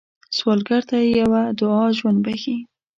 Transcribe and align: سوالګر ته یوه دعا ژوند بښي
سوالګر 0.37 0.81
ته 0.89 0.97
یوه 1.19 1.41
دعا 1.59 1.85
ژوند 1.97 2.19
بښي 2.25 2.55